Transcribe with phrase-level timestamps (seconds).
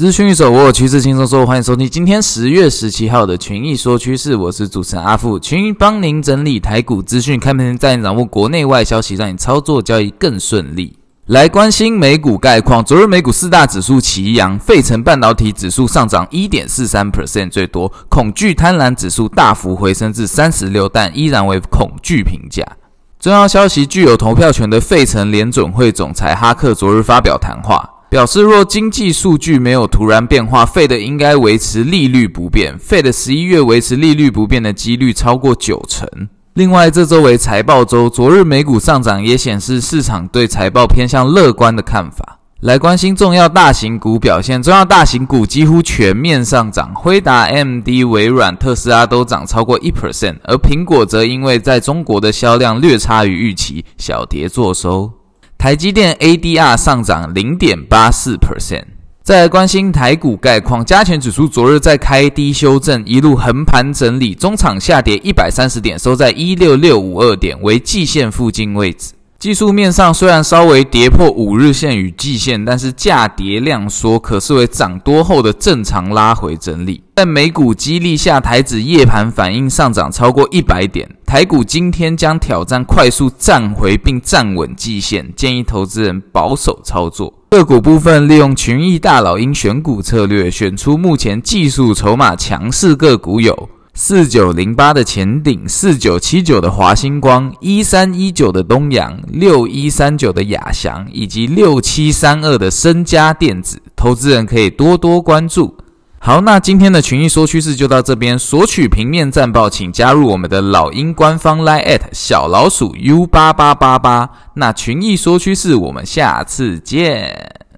[0.00, 1.44] 资讯一手握，趋势轻松说。
[1.44, 5.38] 欢迎收听今天十月十七号的群益说趋势，我是主持人阿富。
[5.38, 10.96] 群益帮您整理台股资讯，开盘前带你掌握国内外消息，让你操作交易更顺利。
[11.26, 22.66] 来关心美股概况，昨日美股四大指数齐扬，费城半导体指数上涨一点四三 percent 最多，恐惧贪婪指数大幅回升至三十六，但依然为恐惧评价。
[23.18, 27.86] 重要消息，具有投票权的费城联准会总裁哈克昨日发表谈话。
[28.10, 32.76] 表示，若经济数据没有突然变化，Fed 应该维持利率不变。
[32.76, 36.08] Fed 十一月维持利率不变的几率超过九成。
[36.54, 42.40] 另外，这周为财报周，昨日美股上涨也显示市场对财报偏向乐观的看法。
[42.62, 55.19] 来关心重要大型股表现，重要大型股几乎全面上涨，辉达、M、D、微软、特斯拉都涨超过一 percent，而苹果则因为在中国的销量略差于预期，小跌作收。
[55.60, 58.82] 台积电 ADR 上涨零点八四 percent。
[59.22, 69.12] 再来关心台股概况，加权指数昨日在开低修正，一路横盘整理，中场下跌一百三十点，收在一六六五二点，为季线附近位置。
[69.38, 77.02] 技术面上虽然稍微跌破五日线与季线，但是价跌量缩，可视为涨多后的正常拉回整理。
[77.16, 81.06] 在美股激励下，台指夜盘反应上涨超过一百点。
[81.30, 87.32] 台股今天将挑战快速站回并站稳季线，建议投资人保守操作。
[87.50, 93.68] 个股部分，利用群益大老鹰选股策略，选出目前技术筹码强势个股有。
[93.94, 105.76] 四九零八的前顶，四九七九的华星光，一三一九的东阳，六一三九的亚翔，以及六七三二的深佳电子，投资人可以多多关注。
[106.22, 108.38] 好，那今天的群益说趋势就到这边。
[108.38, 114.28] 索取平面战报，请加入我们的老鹰官方 Line@ 小老鼠 U 八八八八。
[114.52, 117.69] 那群益说趋势，我们下次见。